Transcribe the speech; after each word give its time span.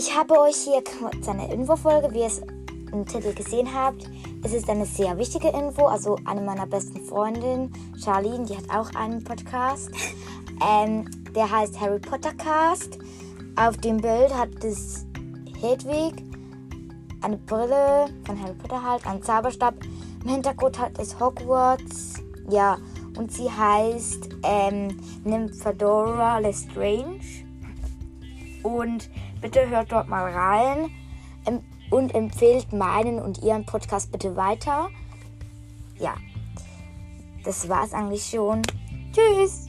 ich 0.00 0.16
habe 0.16 0.40
euch 0.40 0.56
hier 0.56 0.82
kurz 0.82 1.28
eine 1.28 1.52
Infofolge, 1.52 2.10
wie 2.14 2.20
ihr 2.20 2.26
es 2.26 2.40
im 2.90 3.04
Titel 3.04 3.34
gesehen 3.34 3.68
habt. 3.74 4.10
Es 4.42 4.54
ist 4.54 4.70
eine 4.70 4.86
sehr 4.86 5.18
wichtige 5.18 5.48
Info. 5.48 5.88
Also 5.88 6.16
eine 6.24 6.40
meiner 6.40 6.66
besten 6.66 7.04
Freundinnen, 7.04 7.70
Charlene, 8.02 8.46
die 8.46 8.56
hat 8.56 8.70
auch 8.70 8.90
einen 8.98 9.22
Podcast. 9.22 9.90
Ähm, 10.62 11.06
der 11.34 11.50
heißt 11.50 11.80
Harry 11.80 11.98
Potter 11.98 12.34
Cast. 12.34 12.98
Auf 13.56 13.78
dem 13.78 13.96
Bild 13.96 14.30
hat 14.36 14.50
das 14.62 15.06
Hedwig 15.58 16.22
eine 17.22 17.38
Brille 17.38 18.10
von 18.26 18.42
Harry 18.42 18.52
Potter 18.52 18.82
halt, 18.84 19.06
einen 19.06 19.22
Zauberstab. 19.22 19.74
Im 20.22 20.30
Hintergrund 20.30 20.78
hat 20.78 20.98
es 20.98 21.18
Hogwarts. 21.18 22.22
Ja, 22.50 22.76
und 23.16 23.32
sie 23.32 23.50
heißt 23.50 24.28
ähm, 24.42 25.00
Nymphadora 25.24 26.40
Lestrange. 26.40 27.49
Und 28.62 29.10
bitte 29.40 29.68
hört 29.68 29.92
dort 29.92 30.08
mal 30.08 30.30
rein 30.30 30.90
und 31.90 32.14
empfehlt 32.14 32.72
meinen 32.72 33.18
und 33.18 33.42
ihren 33.42 33.66
Podcast 33.66 34.12
bitte 34.12 34.36
weiter. 34.36 34.88
Ja, 35.98 36.14
das 37.44 37.68
war's 37.68 37.92
eigentlich 37.92 38.24
schon. 38.24 38.62
Tschüss! 39.12 39.66